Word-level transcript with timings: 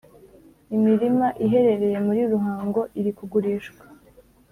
Imirima 0.75 1.27
iherereye 1.45 1.97
muri 2.07 2.21
Ruhango 2.31 2.81
iri 2.99 3.11
kugurishwa 3.17 3.83